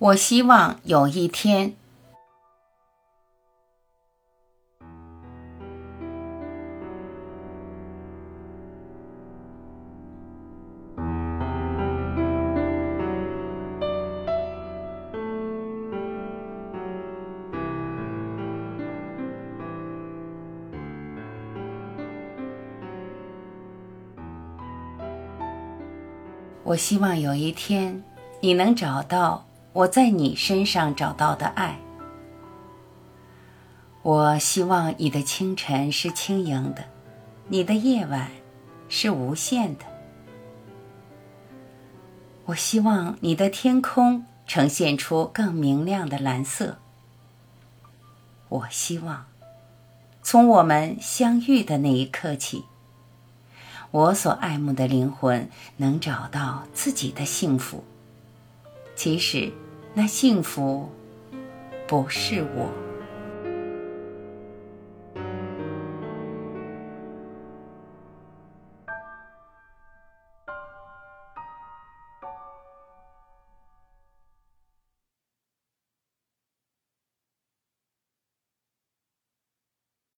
[0.00, 1.74] 我希望有一天，
[26.62, 28.04] 我希望有一天，
[28.40, 29.47] 你能找到。
[29.72, 31.78] 我在你身上找到的爱，
[34.02, 36.84] 我希望你的清晨是轻盈的，
[37.48, 38.30] 你的夜晚
[38.88, 39.84] 是无限的。
[42.46, 46.78] 我希望你的天空呈现出更明亮的蓝色。
[48.48, 49.26] 我希望，
[50.22, 52.64] 从我们相遇的那一刻起，
[53.90, 57.84] 我所爱慕的灵魂能找到自己的幸福。
[58.98, 59.48] 其实。
[59.94, 60.90] 那幸福
[61.86, 62.87] 不是我。